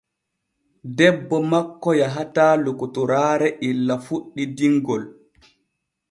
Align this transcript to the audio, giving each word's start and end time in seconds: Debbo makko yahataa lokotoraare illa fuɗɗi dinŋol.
Debbo 1.01 1.39
makko 1.49 1.91
yahataa 1.99 2.53
lokotoraare 2.63 3.47
illa 3.69 3.95
fuɗɗi 4.05 4.43
dinŋol. 4.57 5.03